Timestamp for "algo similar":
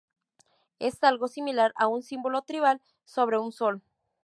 1.03-1.73